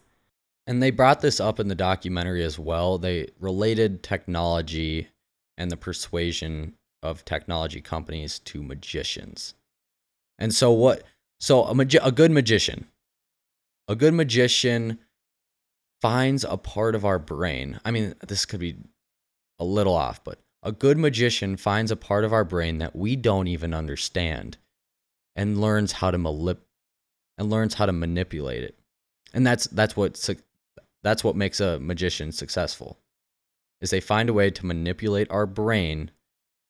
And 0.65 0.81
they 0.81 0.91
brought 0.91 1.21
this 1.21 1.39
up 1.39 1.59
in 1.59 1.67
the 1.67 1.75
documentary 1.75 2.43
as 2.43 2.57
well. 2.57 2.97
They 2.97 3.29
related 3.39 4.01
technology 4.01 5.09
and 5.57 5.69
the 5.69 5.77
persuasion 5.77 6.75
of 7.01 7.25
technology 7.25 7.81
companies 7.81 8.39
to 8.39 8.63
magicians. 8.63 9.55
And 10.39 10.53
so 10.55 10.71
what 10.71 11.03
so 11.39 11.63
a 11.63 11.75
magi- 11.75 11.99
a 12.01 12.11
good 12.11 12.31
magician 12.31 12.87
a 13.87 13.95
good 13.95 14.13
magician 14.13 14.99
finds 16.01 16.43
a 16.43 16.57
part 16.57 16.95
of 16.95 17.05
our 17.05 17.19
brain. 17.19 17.79
I 17.85 17.91
mean, 17.91 18.15
this 18.27 18.45
could 18.45 18.59
be 18.59 18.77
a 19.59 19.63
little 19.63 19.93
off, 19.93 20.23
but 20.23 20.39
a 20.61 20.71
good 20.71 20.97
magician 20.97 21.57
finds 21.57 21.91
a 21.91 21.95
part 21.95 22.23
of 22.23 22.33
our 22.33 22.45
brain 22.45 22.77
that 22.77 22.95
we 22.95 23.15
don't 23.15 23.47
even 23.47 23.73
understand 23.73 24.57
and 25.35 25.59
learns 25.59 25.93
how 25.93 26.11
to 26.11 26.17
malip- 26.17 26.57
and 27.37 27.49
learns 27.49 27.73
how 27.73 27.85
to 27.85 27.91
manipulate 27.91 28.63
it. 28.63 28.77
And 29.33 29.45
that's 29.45 29.65
that's 29.67 29.97
what 29.97 30.15
suc 30.15 30.37
that's 31.03 31.23
what 31.23 31.35
makes 31.35 31.59
a 31.59 31.79
magician 31.79 32.31
successful. 32.31 32.99
Is 33.81 33.89
they 33.89 33.99
find 33.99 34.29
a 34.29 34.33
way 34.33 34.49
to 34.49 34.65
manipulate 34.65 35.29
our 35.29 35.45
brain 35.45 36.11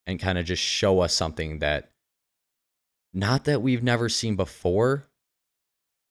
and 0.06 0.20
kind 0.20 0.36
of 0.36 0.44
just 0.44 0.62
show 0.62 1.00
us 1.00 1.14
something 1.14 1.60
that 1.60 1.90
not 3.12 3.44
that 3.44 3.62
we've 3.62 3.82
never 3.82 4.08
seen 4.08 4.34
before, 4.34 5.06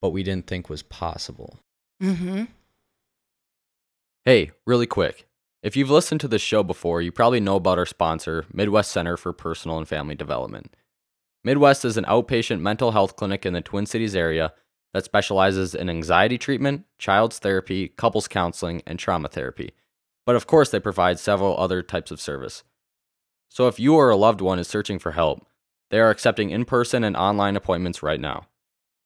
but 0.01 0.11
we 0.11 0.23
didn't 0.23 0.47
think 0.47 0.69
was 0.69 0.81
possible. 0.81 1.59
Mm-hmm. 2.01 2.45
Hey, 4.23 4.51
really 4.65 4.87
quick. 4.87 5.27
If 5.61 5.75
you've 5.75 5.89
listened 5.89 6.21
to 6.21 6.27
this 6.29 6.41
show 6.41 6.63
before, 6.63 7.01
you 7.01 7.11
probably 7.11 7.41
know 7.41 7.57
about 7.57 7.77
our 7.77 7.85
sponsor, 7.85 8.45
Midwest 8.53 8.91
Center 8.91 9.17
for 9.17 9.33
Personal 9.33 9.77
and 9.77 9.87
Family 9.87 10.15
Development. 10.15 10.73
Midwest 11.43 11.83
is 11.83 11.97
an 11.97 12.05
outpatient 12.05 12.61
mental 12.61 12.91
health 12.91 13.17
clinic 13.17 13.45
in 13.45 13.53
the 13.53 13.61
Twin 13.61 13.85
Cities 13.85 14.15
area 14.15 14.53
that 14.93 15.05
specializes 15.05 15.73
in 15.75 15.89
anxiety 15.89 16.37
treatment, 16.37 16.85
child's 16.97 17.39
therapy, 17.39 17.89
couples 17.89 18.27
counseling, 18.27 18.81
and 18.85 18.99
trauma 18.99 19.27
therapy. 19.27 19.73
But 20.25 20.35
of 20.35 20.47
course, 20.47 20.69
they 20.69 20.79
provide 20.79 21.19
several 21.19 21.57
other 21.57 21.81
types 21.81 22.11
of 22.11 22.21
service. 22.21 22.63
So 23.49 23.67
if 23.67 23.79
you 23.79 23.95
or 23.95 24.09
a 24.09 24.15
loved 24.15 24.41
one 24.41 24.59
is 24.59 24.67
searching 24.67 24.99
for 24.99 25.11
help, 25.11 25.45
they 25.89 25.99
are 25.99 26.09
accepting 26.09 26.49
in 26.49 26.65
person 26.65 27.03
and 27.03 27.17
online 27.17 27.55
appointments 27.55 28.01
right 28.01 28.19
now. 28.19 28.47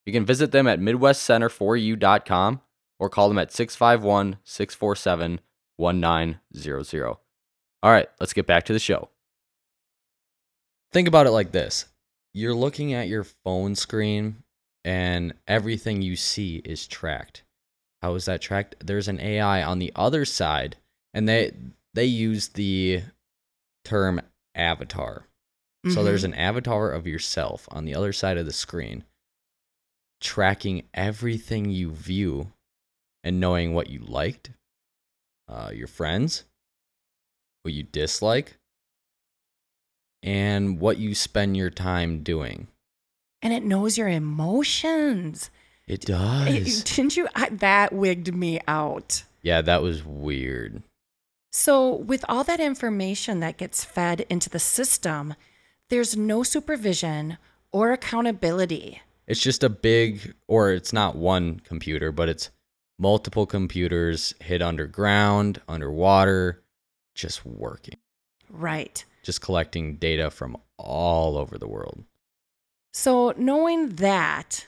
You 0.06 0.12
can 0.12 0.24
visit 0.24 0.52
them 0.52 0.66
at 0.66 0.80
MidwestCenter4U.com 0.80 2.62
or 2.98 3.10
call 3.10 3.28
them 3.28 3.38
at 3.38 3.52
651 3.52 4.38
647 4.44 5.40
1900. 5.76 7.16
All 7.82 7.92
right, 7.92 8.08
let's 8.18 8.32
get 8.32 8.46
back 8.46 8.64
to 8.64 8.72
the 8.72 8.78
show. 8.78 9.10
Think 10.92 11.08
about 11.08 11.26
it 11.26 11.30
like 11.30 11.52
this 11.52 11.86
you're 12.32 12.54
looking 12.54 12.94
at 12.94 13.08
your 13.08 13.24
phone 13.24 13.74
screen, 13.74 14.42
and 14.88 15.34
everything 15.46 16.00
you 16.00 16.16
see 16.16 16.62
is 16.64 16.86
tracked. 16.86 17.42
How 18.00 18.14
is 18.14 18.24
that 18.24 18.40
tracked? 18.40 18.74
There's 18.80 19.06
an 19.06 19.20
AI 19.20 19.62
on 19.62 19.80
the 19.80 19.92
other 19.94 20.24
side, 20.24 20.76
and 21.12 21.28
they 21.28 21.52
they 21.92 22.06
use 22.06 22.48
the 22.48 23.02
term 23.84 24.22
avatar. 24.54 25.26
So 25.92 26.02
there's 26.02 26.24
an 26.24 26.34
avatar 26.34 26.90
of 26.90 27.06
yourself 27.06 27.68
on 27.70 27.84
the 27.84 27.94
other 27.94 28.14
side 28.14 28.38
of 28.38 28.46
the 28.46 28.52
screen, 28.52 29.04
tracking 30.22 30.84
everything 30.94 31.70
you 31.70 31.90
view 31.90 32.52
and 33.22 33.38
knowing 33.38 33.74
what 33.74 33.90
you 33.90 34.00
liked, 34.00 34.50
uh, 35.48 35.70
your 35.74 35.86
friends, 35.86 36.44
what 37.62 37.74
you 37.74 37.82
dislike, 37.82 38.56
and 40.22 40.80
what 40.80 40.96
you 40.96 41.14
spend 41.14 41.58
your 41.58 41.70
time 41.70 42.22
doing. 42.22 42.68
And 43.42 43.52
it 43.52 43.62
knows 43.64 43.96
your 43.98 44.08
emotions. 44.08 45.50
It 45.86 46.04
It- 46.04 46.06
does. 46.06 46.82
didn't 46.96 47.16
you? 47.16 47.28
I, 47.34 47.48
that 47.50 47.92
wigged 47.92 48.34
me 48.34 48.60
out. 48.68 49.24
Yeah, 49.42 49.62
that 49.62 49.82
was 49.82 50.04
weird. 50.04 50.82
So, 51.50 51.94
with 51.94 52.24
all 52.28 52.44
that 52.44 52.60
information 52.60 53.40
that 53.40 53.56
gets 53.56 53.84
fed 53.84 54.26
into 54.28 54.50
the 54.50 54.58
system, 54.58 55.34
there's 55.88 56.16
no 56.16 56.42
supervision 56.42 57.38
or 57.72 57.92
accountability. 57.92 59.00
It's 59.26 59.40
just 59.42 59.62
a 59.64 59.68
big, 59.70 60.34
or 60.46 60.72
it's 60.72 60.92
not 60.92 61.16
one 61.16 61.60
computer, 61.60 62.12
but 62.12 62.28
it's 62.28 62.50
multiple 62.98 63.46
computers 63.46 64.34
hid 64.40 64.60
underground, 64.60 65.60
underwater, 65.68 66.62
just 67.14 67.44
working, 67.46 67.98
Right. 68.50 69.04
just 69.22 69.40
collecting 69.40 69.96
data 69.96 70.30
from 70.30 70.56
all 70.76 71.36
over 71.38 71.56
the 71.58 71.68
world. 71.68 72.04
So, 72.92 73.34
knowing 73.36 73.96
that, 73.96 74.66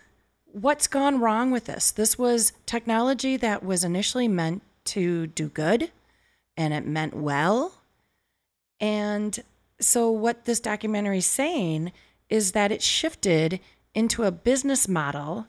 what's 0.52 0.86
gone 0.86 1.20
wrong 1.20 1.50
with 1.50 1.66
this? 1.66 1.90
This 1.90 2.18
was 2.18 2.52
technology 2.66 3.36
that 3.38 3.64
was 3.64 3.84
initially 3.84 4.28
meant 4.28 4.62
to 4.86 5.26
do 5.28 5.48
good 5.48 5.90
and 6.56 6.74
it 6.74 6.86
meant 6.86 7.14
well. 7.14 7.72
And 8.80 9.38
so, 9.80 10.10
what 10.10 10.44
this 10.44 10.60
documentary 10.60 11.18
is 11.18 11.26
saying 11.26 11.92
is 12.28 12.52
that 12.52 12.70
it 12.70 12.82
shifted 12.82 13.60
into 13.94 14.24
a 14.24 14.30
business 14.30 14.86
model 14.86 15.46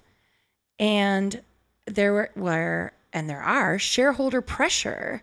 and 0.79 1.41
there 1.85 2.31
were, 2.35 2.93
and 3.13 3.29
there 3.29 3.41
are 3.41 3.77
shareholder 3.77 4.41
pressure 4.41 5.21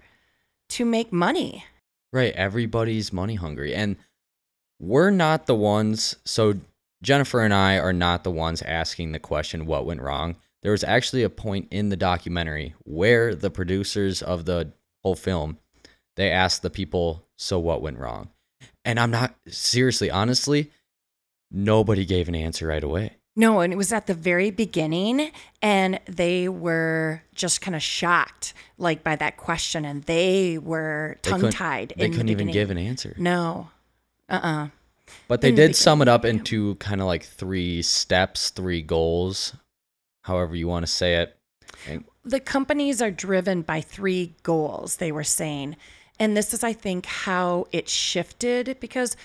to 0.70 0.84
make 0.84 1.12
money. 1.12 1.64
Right. 2.12 2.32
Everybody's 2.34 3.12
money 3.12 3.34
hungry. 3.34 3.74
And 3.74 3.96
we're 4.78 5.10
not 5.10 5.46
the 5.46 5.54
ones. 5.54 6.16
So, 6.24 6.54
Jennifer 7.02 7.40
and 7.40 7.54
I 7.54 7.78
are 7.78 7.92
not 7.92 8.24
the 8.24 8.30
ones 8.30 8.62
asking 8.62 9.12
the 9.12 9.18
question, 9.18 9.66
what 9.66 9.86
went 9.86 10.02
wrong? 10.02 10.36
There 10.62 10.72
was 10.72 10.84
actually 10.84 11.22
a 11.22 11.30
point 11.30 11.68
in 11.70 11.88
the 11.88 11.96
documentary 11.96 12.74
where 12.84 13.34
the 13.34 13.50
producers 13.50 14.22
of 14.22 14.44
the 14.44 14.72
whole 15.02 15.14
film 15.14 15.58
they 16.16 16.32
asked 16.32 16.62
the 16.62 16.70
people, 16.70 17.24
so 17.36 17.60
what 17.60 17.80
went 17.80 17.96
wrong? 17.98 18.30
And 18.84 18.98
I'm 18.98 19.12
not 19.12 19.36
seriously, 19.46 20.10
honestly, 20.10 20.72
nobody 21.48 22.04
gave 22.04 22.28
an 22.28 22.34
answer 22.34 22.66
right 22.66 22.82
away. 22.82 23.12
No, 23.36 23.60
and 23.60 23.72
it 23.72 23.76
was 23.76 23.92
at 23.92 24.08
the 24.08 24.14
very 24.14 24.50
beginning, 24.50 25.30
and 25.62 26.00
they 26.06 26.48
were 26.48 27.22
just 27.36 27.60
kind 27.60 27.76
of 27.76 27.82
shocked, 27.84 28.52
like 28.78 29.04
by 29.04 29.14
that 29.14 29.36
question, 29.36 29.84
and 29.84 30.02
they 30.02 30.58
were 30.58 31.18
They 31.22 31.30
couldn't- 31.30 31.42
tongue 31.42 31.52
tied. 31.52 31.94
They 31.96 32.08
couldn't 32.10 32.30
even 32.30 32.50
give 32.50 32.72
an 32.72 32.78
answer. 32.78 33.14
No, 33.16 33.70
uh, 34.28 34.40
uh 34.42 34.68
But 35.28 35.40
they 35.40 35.50
the 35.50 35.56
did 35.56 35.76
sum 35.76 36.02
it 36.02 36.08
up 36.08 36.24
into 36.24 36.74
kind 36.76 37.00
of 37.00 37.06
like 37.06 37.24
three 37.24 37.82
steps, 37.82 38.50
three 38.50 38.82
goals, 38.82 39.54
however 40.22 40.54
you 40.56 40.68
want 40.68 40.86
to 40.86 40.92
say 40.92 41.16
it. 41.16 41.36
And 41.86 42.04
The 42.24 42.40
companies 42.40 43.00
are 43.02 43.10
driven 43.10 43.62
by 43.62 43.80
three 43.80 44.34
goals. 44.42 44.96
They 44.96 45.12
were 45.12 45.24
saying, 45.24 45.76
and 46.18 46.36
this 46.36 46.52
is, 46.52 46.64
I 46.64 46.72
think, 46.72 47.06
how 47.06 47.66
it 47.72 47.88
shifted 47.88 48.78
because 48.80 49.16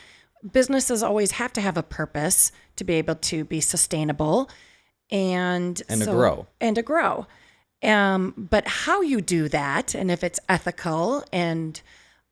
businesses 0.51 1.01
always 1.01 1.31
have 1.31 1.53
to 1.53 1.61
have 1.61 1.77
a 1.77 1.83
purpose 1.83 2.51
to 2.75 2.83
be 2.83 2.93
able 2.95 3.15
to 3.15 3.45
be 3.45 3.61
sustainable 3.61 4.49
and 5.09 5.81
And 5.89 6.01
to 6.01 6.11
grow. 6.11 6.47
and 6.59 6.75
to 6.75 6.81
grow. 6.81 7.27
Um, 7.81 8.33
but 8.49 8.65
how 8.67 9.01
you 9.01 9.19
do 9.21 9.49
that, 9.49 9.93
and 9.93 10.09
if 10.09 10.23
it's 10.23 10.39
ethical, 10.47 11.23
and 11.33 11.81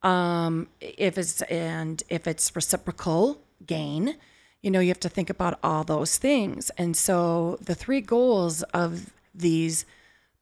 um, 0.03 0.67
if 0.79 1.17
it's 1.17 1.41
and 1.43 2.01
if 2.10 2.27
it's 2.27 2.55
reciprocal 2.55 3.41
gain, 3.65 4.15
you 4.62 4.72
know, 4.72 4.79
you 4.79 4.89
have 4.89 5.00
to 5.01 5.10
think 5.10 5.29
about 5.29 5.60
all 5.63 5.84
those 5.84 6.17
things. 6.17 6.70
And 6.77 6.96
so 6.96 7.58
the 7.62 7.75
three 7.75 8.01
goals 8.01 8.63
of 8.74 9.12
these 9.34 9.86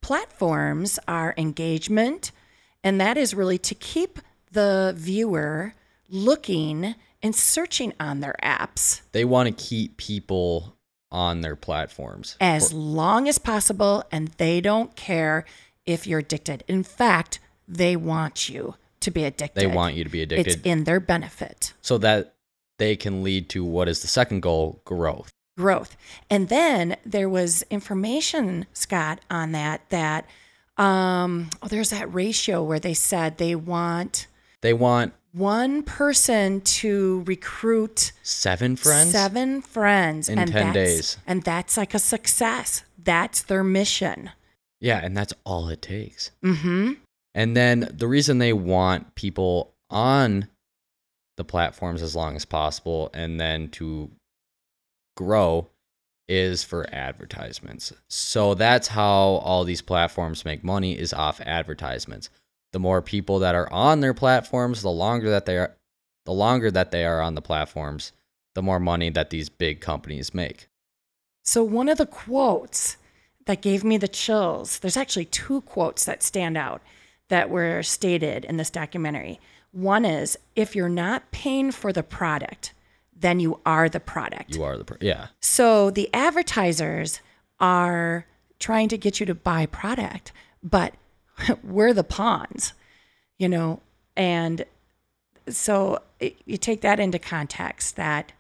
platforms 0.02 1.00
are 1.08 1.34
engagement, 1.38 2.32
and 2.84 3.00
that 3.02 3.18
is 3.18 3.34
really 3.34 3.58
to 3.60 3.76
keep 3.76 4.20
the 4.52 4.94
viewer 4.96 5.74
looking 6.10 6.96
and 7.22 7.36
searching 7.36 7.94
on 8.00 8.22
their 8.22 8.36
apps 8.42 9.02
they 9.12 9.26
want 9.26 9.46
to 9.46 9.64
keep 9.64 9.98
people 9.98 10.76
on 11.12 11.42
their 11.42 11.56
platforms. 11.56 12.36
as 12.40 12.72
long 12.72 13.28
as 13.28 13.38
possible, 13.40 14.04
and 14.12 14.30
they 14.38 14.62
don't 14.62 14.96
care 14.96 15.44
if 15.86 16.06
you're 16.06 16.20
addicted. 16.20 16.64
In 16.68 16.84
fact, 16.84 17.40
they 17.68 17.96
want 17.96 18.48
you 18.48 18.76
to 19.02 19.12
be 19.12 19.24
addicted. 19.26 19.60
They 19.60 19.68
want 19.68 19.96
you 19.96 20.04
to 20.04 20.10
be 20.10 20.22
addicted 20.22 20.48
It's 20.48 20.62
in 20.66 20.84
their 20.84 21.00
benefit. 21.00 21.74
so 21.82 21.98
that 22.00 22.36
they 22.78 22.96
can 22.96 23.24
lead 23.24 23.50
to 23.50 23.64
what 23.64 23.88
is 23.90 24.02
the 24.02 24.08
second 24.08 24.42
goal 24.42 24.82
growth. 24.86 25.30
growth. 25.58 25.98
And 26.30 26.50
then 26.50 26.96
there 27.06 27.28
was 27.30 27.64
information, 27.70 28.66
Scott, 28.74 29.20
on 29.30 29.52
that 29.54 29.82
that 29.90 30.26
um, 30.78 31.50
oh, 31.62 31.68
there's 31.68 31.90
that 31.90 32.14
ratio 32.14 32.64
where 32.64 32.80
they 32.80 32.94
said 32.94 33.38
they 33.38 33.54
want 33.56 34.28
They 34.62 34.72
want 34.74 35.14
one 35.34 35.84
person 35.84 36.62
to 36.62 37.22
recruit 37.28 38.14
seven 38.24 38.76
friends. 38.78 39.12
seven 39.12 39.62
friends 39.62 40.30
In 40.30 40.38
10 40.48 40.74
days. 40.74 41.18
and 41.28 41.44
that's 41.44 41.76
like 41.78 41.94
a 41.94 42.00
success. 42.00 42.84
That's 42.98 43.42
their 43.44 43.64
mission. 43.64 44.32
Yeah, 44.80 45.04
and 45.04 45.16
that's 45.18 45.34
all 45.46 45.68
it 45.68 45.82
takes. 45.82 46.32
Mm-hmm. 46.44 46.94
And 47.34 47.56
then 47.56 47.92
the 47.94 48.08
reason 48.08 48.38
they 48.38 48.54
want 48.54 49.16
people 49.16 49.74
on 49.90 50.48
the 51.38 51.44
platforms 51.44 52.02
as 52.02 52.16
long 52.16 52.36
as 52.36 52.46
possible 52.46 53.10
and 53.14 53.40
then 53.40 53.70
to 53.70 54.12
grow 55.16 55.70
is 56.28 56.64
for 56.64 56.88
advertisements. 56.94 57.92
So 58.08 58.54
that's 58.54 58.90
how 58.90 59.14
all 59.14 59.64
these 59.64 59.82
platforms 59.82 60.46
make 60.46 60.64
money 60.64 60.98
is 60.98 61.14
off 61.14 61.42
advertisements. 61.42 62.30
The 62.72 62.80
more 62.80 63.02
people 63.02 63.40
that 63.40 63.56
are 63.56 63.72
on 63.72 64.02
their 64.02 64.14
platforms, 64.14 64.82
the 64.82 64.92
longer 64.92 65.30
that 65.32 65.46
they 65.46 65.58
are 65.58 65.76
the 66.26 66.34
longer 66.34 66.70
that 66.70 66.92
they 66.92 67.06
are 67.06 67.22
on 67.22 67.34
the 67.34 67.42
platforms, 67.42 68.12
the 68.54 68.62
more 68.62 68.80
money 68.80 69.10
that 69.10 69.32
these 69.32 69.50
big 69.50 69.82
companies 69.82 70.34
make. 70.34 70.68
So, 71.44 71.64
one 71.64 71.90
of 71.90 71.98
the 71.98 72.06
quotes 72.06 72.98
that 73.48 73.64
gave 73.64 73.84
me 73.84 73.98
the 73.98 74.08
chills, 74.08 74.78
there's 74.78 74.98
actually 74.98 75.26
two 75.26 75.62
quotes 75.62 76.06
that 76.06 76.22
stand 76.22 76.58
out 76.58 76.84
that 77.30 77.50
were 77.50 77.82
stated 77.84 78.46
in 78.46 78.58
this 78.58 78.70
documentary. 78.70 79.40
One 79.72 80.06
is 80.06 80.38
if 80.56 80.76
you're 80.76 80.90
not 80.90 81.32
paying 81.32 81.72
for 81.72 81.94
the 81.94 82.04
product, 82.04 82.74
then 83.16 83.40
you 83.40 83.60
are 83.66 83.90
the 83.90 84.00
product. 84.00 84.56
You 84.56 84.64
are 84.64 84.78
the 84.78 84.98
yeah. 85.02 85.28
So, 85.40 85.90
the 85.90 86.10
advertisers 86.14 87.22
are 87.60 88.26
trying 88.60 88.90
to 88.90 88.98
get 88.98 89.20
you 89.20 89.26
to 89.26 89.36
buy 89.36 89.66
product, 89.66 90.32
but 90.64 90.94
we're 91.64 91.94
the 91.94 92.04
pawns, 92.04 92.74
you 93.38 93.50
know, 93.50 93.82
and 94.16 94.66
so 95.48 96.00
it, 96.20 96.36
you 96.46 96.58
take 96.58 96.82
that 96.82 97.00
into 97.00 97.20
context 97.20 97.96
that 97.96 98.32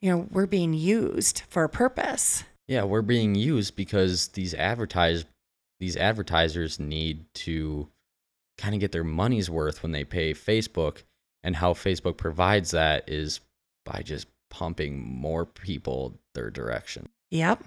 you 0.00 0.10
know 0.10 0.26
we're 0.30 0.46
being 0.46 0.74
used 0.74 1.42
for 1.48 1.64
a 1.64 1.68
purpose 1.68 2.44
Yeah, 2.68 2.84
we're 2.84 3.02
being 3.02 3.34
used 3.34 3.76
because 3.76 4.28
these 4.28 4.54
advertise 4.54 5.24
these 5.80 5.96
advertisers 5.96 6.78
need 6.78 7.24
to 7.34 7.88
kind 8.62 8.74
of 8.74 8.80
get 8.80 8.92
their 8.92 9.02
money's 9.02 9.50
worth 9.50 9.82
when 9.82 9.90
they 9.90 10.04
pay 10.04 10.32
Facebook 10.32 11.02
and 11.42 11.56
how 11.56 11.72
Facebook 11.72 12.16
provides 12.16 12.70
that 12.70 13.08
is 13.08 13.40
by 13.84 14.02
just 14.04 14.28
pumping 14.50 15.00
more 15.00 15.44
people 15.44 16.14
their 16.34 16.48
direction. 16.48 17.08
Yep. 17.30 17.64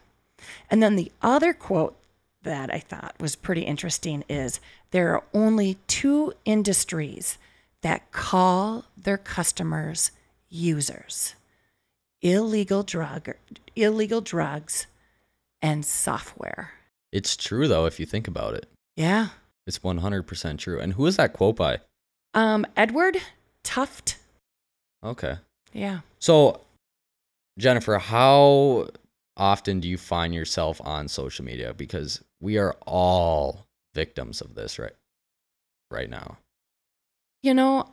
And 0.72 0.82
then 0.82 0.96
the 0.96 1.12
other 1.22 1.54
quote 1.54 1.98
that 2.44 2.74
I 2.74 2.80
thought 2.80 3.16
was 3.20 3.36
pretty 3.36 3.64
interesting 3.64 4.24
is 4.30 4.62
there 4.92 5.14
are 5.14 5.24
only 5.34 5.78
two 5.88 6.32
industries 6.46 7.38
that 7.82 8.12
call 8.14 8.86
their 8.96 9.18
customers 9.18 10.12
users 10.50 11.36
illegal 12.22 12.84
drug 12.84 13.32
illegal 13.76 14.22
drugs 14.22 14.88
and 15.62 15.86
software. 15.86 16.72
It's 17.12 17.36
true 17.36 17.68
though 17.68 17.86
if 17.86 18.00
you 18.00 18.06
think 18.06 18.30
about 18.30 18.54
it. 18.54 18.68
Yeah. 18.96 19.30
It's 19.68 19.80
100% 19.80 20.58
true. 20.58 20.80
And 20.80 20.94
who 20.94 21.06
is 21.06 21.18
that 21.18 21.34
quote 21.34 21.56
by? 21.56 21.80
Um 22.34 22.66
Edward 22.76 23.18
Tuft. 23.64 24.18
Okay. 25.04 25.38
Yeah. 25.74 26.00
So 26.20 26.62
Jennifer, 27.58 27.98
how 27.98 28.88
often 29.38 29.80
do 29.80 29.88
you 29.88 29.98
find 29.98 30.34
yourself 30.34 30.80
on 30.84 31.08
social 31.08 31.46
media 31.46 31.74
because 31.74 32.22
we 32.40 32.58
are 32.58 32.76
all 32.86 33.66
victims 33.94 34.42
of 34.42 34.56
this 34.56 34.78
right 34.78 34.94
right 35.92 36.10
now. 36.10 36.38
You 37.44 37.54
know, 37.54 37.90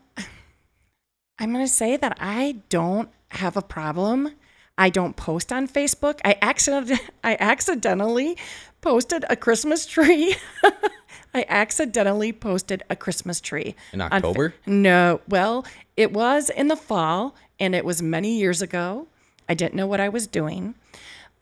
I'm 1.38 1.52
going 1.52 1.64
to 1.64 1.72
say 1.72 1.96
that 1.96 2.16
I 2.20 2.56
don't 2.68 3.10
have 3.30 3.56
a 3.56 3.62
problem. 3.62 4.30
I 4.78 4.90
don't 4.90 5.16
post 5.16 5.52
on 5.52 5.68
Facebook. 5.68 6.20
I 6.24 6.36
accident 6.42 7.00
I 7.24 7.36
accidentally 7.38 8.36
posted 8.80 9.24
a 9.30 9.36
Christmas 9.36 9.86
tree. 9.86 10.34
I 11.34 11.44
accidentally 11.48 12.32
posted 12.32 12.82
a 12.90 12.96
Christmas 12.96 13.40
tree 13.40 13.74
In 13.92 14.00
on 14.00 14.10
Fa- 14.10 14.16
October? 14.16 14.54
no, 14.66 15.20
well, 15.28 15.64
it 15.96 16.12
was 16.12 16.50
in 16.50 16.68
the 16.68 16.76
fall, 16.76 17.34
and 17.58 17.74
it 17.74 17.84
was 17.84 18.02
many 18.02 18.36
years 18.38 18.60
ago. 18.62 19.06
I 19.48 19.54
didn't 19.54 19.74
know 19.74 19.86
what 19.86 20.00
I 20.00 20.08
was 20.08 20.26
doing. 20.26 20.74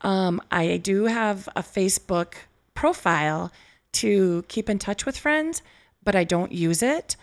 Um, 0.01 0.41
I 0.51 0.77
do 0.77 1.05
have 1.05 1.47
a 1.55 1.61
Facebook 1.61 2.33
profile 2.73 3.51
to 3.93 4.43
keep 4.47 4.69
in 4.69 4.79
touch 4.79 5.05
with 5.05 5.17
friends, 5.17 5.61
but 6.03 6.15
I 6.15 6.23
don't 6.23 6.51
use 6.51 6.81
it. 6.81 7.15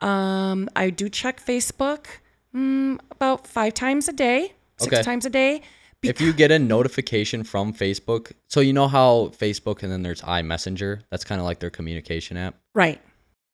Um, 0.00 0.68
I 0.76 0.90
do 0.90 1.08
check 1.08 1.44
Facebook 1.44 2.06
mm, 2.54 2.98
about 3.10 3.46
five 3.46 3.74
times 3.74 4.08
a 4.08 4.12
day, 4.12 4.52
six 4.78 4.92
Okay. 4.94 5.02
times 5.02 5.26
a 5.26 5.30
day. 5.30 5.62
If 6.02 6.20
you 6.20 6.32
get 6.32 6.50
a 6.50 6.58
notification 6.58 7.44
from 7.44 7.72
Facebook, 7.72 8.32
so 8.48 8.60
you 8.60 8.72
know 8.72 8.88
how 8.88 9.32
Facebook 9.38 9.82
and 9.82 9.92
then 9.92 10.02
there's 10.02 10.22
iMessenger, 10.22 11.02
that's 11.10 11.24
kind 11.24 11.40
of 11.40 11.44
like 11.44 11.60
their 11.60 11.70
communication 11.70 12.36
app. 12.36 12.56
Right. 12.74 13.00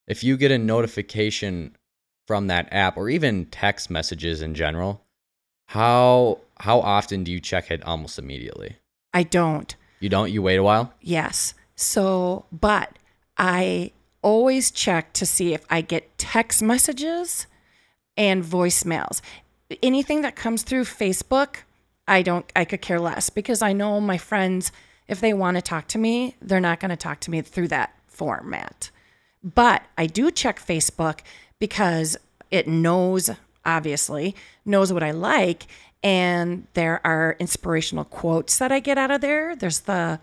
If 0.07 0.23
you 0.23 0.37
get 0.37 0.53
a 0.53 0.59
notification 0.59 1.77
from 2.27 2.47
that 2.47 2.69
app 2.73 2.97
or 2.97 3.09
even 3.09 3.47
text 3.47 3.91
messages 3.91 4.43
in 4.43 4.55
general, 4.55 5.03
how 5.69 6.39
how 6.59 6.81
often 6.81 7.25
do 7.25 7.33
you 7.33 7.41
check 7.41 7.71
it 7.71 7.83
almost 7.85 8.19
immediately? 8.19 8.77
I 9.13 9.25
don't. 9.25 9.75
You 10.01 10.09
don't, 10.09 10.31
you 10.31 10.43
wait 10.43 10.57
a 10.57 10.63
while? 10.63 10.93
Yes. 11.01 11.55
So, 11.75 12.45
but 12.53 12.99
I 13.37 13.93
always 14.23 14.71
check 14.71 15.13
to 15.15 15.27
see 15.27 15.55
if 15.55 15.65
I 15.71 15.81
get 15.81 16.19
text 16.19 16.63
messages 16.63 17.47
and 18.17 18.45
voicemails. 18.45 19.21
Anything 19.83 20.23
that 20.23 20.37
comes 20.37 20.63
through 20.63 20.85
Facebook, 20.85 21.59
I 22.09 22.23
don't, 22.23 22.51
I 22.55 22.65
could 22.65 22.81
care 22.81 23.01
less 23.01 23.31
because 23.31 23.63
I 23.63 23.73
know 23.73 24.01
my 24.01 24.19
friends, 24.19 24.73
if 25.09 25.21
they 25.21 25.33
want 25.33 25.57
to 25.57 25.63
talk 25.63 25.89
to 25.89 25.99
me, 25.99 26.37
they're 26.41 26.61
not 26.61 26.81
going 26.81 26.91
to 26.91 26.97
talk 26.97 27.21
to 27.21 27.31
me 27.31 27.41
through 27.43 27.69
that 27.69 27.95
format. 28.07 28.91
But 29.43 29.83
I 29.97 30.07
do 30.07 30.31
check 30.31 30.59
Facebook 30.59 31.21
because 31.59 32.17
it 32.51 32.67
knows, 32.67 33.31
obviously, 33.65 34.35
knows 34.65 34.93
what 34.93 35.03
I 35.03 35.11
like. 35.13 35.67
And 36.03 36.67
there 36.75 37.01
are 37.05 37.37
inspirational 37.39 38.05
quotes 38.05 38.59
that 38.59 38.71
I 38.71 38.81
get 38.81 38.99
out 38.99 39.11
of 39.11 39.21
there. 39.21 39.57
There's 39.57 39.81
the 39.81 40.21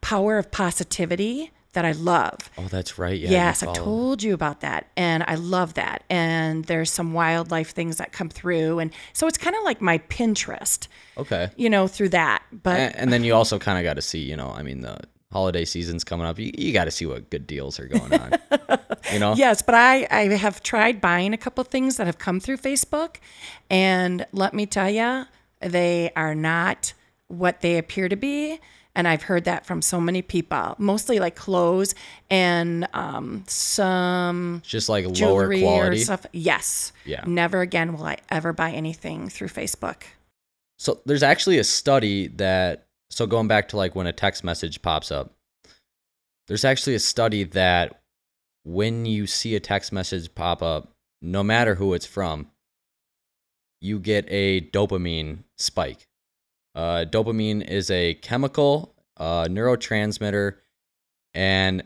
power 0.00 0.38
of 0.38 0.50
positivity 0.50 1.50
that 1.72 1.84
I 1.84 1.92
love. 1.92 2.36
Oh, 2.58 2.66
that's 2.68 2.98
right. 2.98 3.18
Yeah. 3.18 3.30
yes, 3.30 3.62
I 3.62 3.72
told 3.72 4.22
you 4.22 4.34
about 4.34 4.60
that. 4.60 4.90
And 4.96 5.24
I 5.26 5.36
love 5.36 5.74
that. 5.74 6.04
And 6.10 6.64
there's 6.66 6.90
some 6.90 7.12
wildlife 7.14 7.70
things 7.70 7.96
that 7.96 8.12
come 8.12 8.28
through. 8.28 8.78
And 8.78 8.90
so 9.14 9.26
it's 9.26 9.38
kind 9.38 9.56
of 9.56 9.62
like 9.64 9.80
my 9.80 9.98
Pinterest, 9.98 10.86
Okay. 11.16 11.48
you 11.56 11.70
know, 11.70 11.88
through 11.88 12.10
that. 12.10 12.42
But 12.52 12.78
And, 12.78 12.96
and 12.96 13.12
then 13.12 13.24
you 13.24 13.34
also 13.34 13.58
kind 13.58 13.78
of 13.78 13.84
got 13.84 13.94
to 13.94 14.02
see, 14.02 14.18
you 14.20 14.36
know, 14.36 14.50
I 14.50 14.62
mean, 14.62 14.82
the 14.82 14.98
holiday 15.32 15.64
season's 15.64 16.04
coming 16.04 16.26
up. 16.26 16.38
You, 16.38 16.52
you 16.58 16.74
got 16.74 16.84
to 16.84 16.90
see 16.90 17.06
what 17.06 17.30
good 17.30 17.46
deals 17.46 17.80
are 17.80 17.86
going 17.88 18.12
on. 18.12 18.32
you 19.10 19.18
know? 19.18 19.34
Yes, 19.36 19.62
but 19.62 19.74
I, 19.74 20.06
I 20.10 20.24
have 20.34 20.62
tried 20.62 21.00
buying 21.00 21.32
a 21.32 21.38
couple 21.38 21.64
things 21.64 21.96
that 21.96 22.06
have 22.06 22.18
come 22.18 22.38
through 22.38 22.58
Facebook. 22.58 23.16
And 23.70 24.26
let 24.32 24.52
me 24.52 24.66
tell 24.66 24.90
you, 24.90 25.24
they 25.60 26.10
are 26.16 26.34
not 26.34 26.92
what 27.28 27.62
they 27.62 27.78
appear 27.78 28.10
to 28.10 28.16
be. 28.16 28.60
And 28.94 29.08
I've 29.08 29.22
heard 29.22 29.44
that 29.44 29.64
from 29.64 29.80
so 29.80 30.00
many 30.00 30.20
people, 30.20 30.74
mostly 30.78 31.18
like 31.18 31.34
clothes 31.34 31.94
and 32.28 32.86
um, 32.92 33.42
some 33.46 34.60
Just 34.64 34.88
like 34.90 35.06
lower 35.18 35.48
quality. 35.58 35.98
stuff. 35.98 36.26
Yes. 36.32 36.92
Yeah. 37.06 37.24
Never 37.26 37.62
again 37.62 37.94
will 37.94 38.04
I 38.04 38.18
ever 38.30 38.52
buy 38.52 38.70
anything 38.72 39.30
through 39.30 39.48
Facebook. 39.48 40.02
So 40.78 41.00
there's 41.06 41.22
actually 41.22 41.58
a 41.58 41.64
study 41.64 42.26
that 42.28 42.84
so 43.10 43.26
going 43.26 43.48
back 43.48 43.68
to 43.68 43.76
like 43.76 43.94
when 43.94 44.06
a 44.06 44.12
text 44.12 44.42
message 44.44 44.82
pops 44.82 45.10
up, 45.10 45.32
there's 46.48 46.64
actually 46.64 46.94
a 46.94 46.98
study 47.00 47.44
that 47.44 48.00
when 48.64 49.06
you 49.06 49.26
see 49.26 49.54
a 49.54 49.60
text 49.60 49.92
message 49.92 50.34
pop 50.34 50.62
up, 50.62 50.90
no 51.20 51.42
matter 51.42 51.76
who 51.76 51.94
it's 51.94 52.06
from, 52.06 52.48
you 53.80 53.98
get 53.98 54.24
a 54.28 54.60
dopamine 54.60 55.44
spike. 55.58 56.06
Uh, 56.74 57.04
dopamine 57.08 57.66
is 57.66 57.90
a 57.90 58.14
chemical 58.14 58.94
uh, 59.18 59.44
neurotransmitter, 59.44 60.56
and 61.34 61.82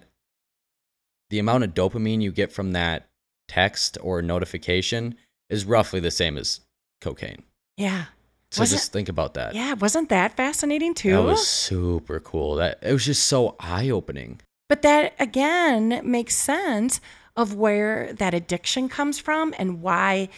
the 1.31 1.39
amount 1.39 1.65
of 1.65 1.75
dopamine 1.75 2.23
you 2.23 2.31
get 2.33 2.53
from 2.53 2.73
that 2.73 3.09
text 3.49 3.99
or 4.01 4.23
notification 4.23 5.17
is 5.51 5.65
roughly 5.65 6.01
the 6.01 6.11
same 6.11 6.37
as 6.39 6.61
cocaine. 7.01 7.43
Yeah. 7.77 8.07
So 8.51 8.63
Was 8.63 8.73
it- 8.73 8.77
just 8.77 8.93
think 8.93 9.09
about 9.09 9.35
that. 9.35 9.55
Yeah. 9.55 9.75
Wasn't 9.75 10.09
that 10.09 10.37
fascinating 10.37 10.95
too? 10.95 11.13
That 11.13 11.23
was 11.23 11.47
super 11.47 12.21
cool. 12.21 12.55
That 12.57 12.79
it 12.83 12.93
was 12.93 13.05
just 13.05 13.25
so 13.25 13.57
eye 13.61 13.91
opening. 13.91 14.41
But 14.69 14.83
that 14.83 15.15
again 15.19 16.01
makes 16.05 16.37
sense 16.37 17.01
of 17.37 17.55
where 17.55 18.13
that 18.15 18.35
addiction 18.35 18.89
comes 18.89 19.19
from 19.19 19.55
and 19.59 19.83
why 19.83 20.29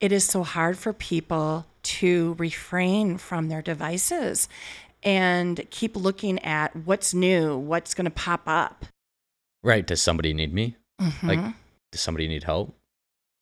it 0.00 0.12
is 0.12 0.24
so 0.24 0.42
hard 0.42 0.76
for 0.76 0.92
people 0.92 1.66
to 1.84 2.34
refrain 2.38 3.18
from 3.18 3.48
their 3.48 3.62
devices. 3.62 4.48
and 5.06 5.66
keep 5.68 5.96
looking 5.96 6.38
at 6.38 6.74
what's 6.74 7.12
new, 7.12 7.58
what's 7.58 7.92
going 7.92 8.06
to 8.06 8.10
pop 8.10 8.40
up. 8.46 8.86
Right. 9.62 9.86
Does 9.86 10.00
somebody 10.00 10.32
need 10.32 10.54
me? 10.54 10.76
Mhm. 10.98 11.22
Like, 11.28 11.54
does 11.92 12.00
somebody 12.00 12.26
need 12.26 12.44
help? 12.44 12.74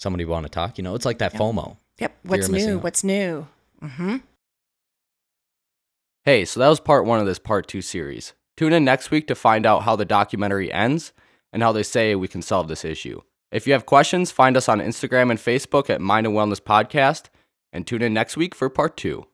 Somebody 0.00 0.24
want 0.24 0.44
to 0.44 0.50
talk? 0.50 0.76
You 0.76 0.82
know, 0.82 0.96
it's 0.96 1.04
like 1.04 1.18
that 1.18 1.34
Yep. 1.34 1.40
FOMO. 1.40 1.76
yep, 2.00 2.16
what's 2.24 2.48
new? 2.48 2.78
out. 2.78 2.82
What's 2.82 3.04
new? 3.04 3.46
hmm 3.80 4.16
Hey, 6.24 6.44
so 6.44 6.60
that 6.60 6.68
was 6.68 6.80
part 6.80 7.04
one 7.04 7.20
of 7.20 7.26
this 7.26 7.38
part 7.38 7.66
two 7.68 7.82
series. 7.82 8.32
Tune 8.56 8.72
in 8.72 8.84
next 8.84 9.10
week 9.10 9.26
to 9.28 9.34
find 9.34 9.66
out 9.66 9.82
how 9.82 9.96
the 9.96 10.04
documentary 10.04 10.72
ends 10.72 11.12
and 11.52 11.62
how 11.62 11.72
they 11.72 11.82
say 11.82 12.14
we 12.14 12.28
can 12.28 12.42
solve 12.42 12.68
this 12.68 12.84
issue. 12.84 13.20
If 13.50 13.66
you 13.66 13.72
have 13.72 13.86
questions, 13.86 14.30
find 14.30 14.56
us 14.56 14.68
on 14.68 14.80
Instagram 14.80 15.30
and 15.30 15.38
Facebook 15.38 15.90
at 15.90 16.00
Mind 16.00 16.26
and 16.26 16.34
Wellness 16.34 16.60
Podcast, 16.60 17.26
and 17.72 17.86
tune 17.86 18.02
in 18.02 18.12
next 18.12 18.36
week 18.36 18.54
for 18.54 18.68
part 18.68 18.96
two. 18.96 19.26